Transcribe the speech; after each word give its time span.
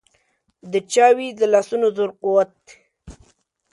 د 0.71 0.73
چا 0.91 1.07
وي 1.17 1.27
د 1.39 1.41
لاسونو 1.53 1.87
زور 1.95 2.11
قوت. 2.21 2.53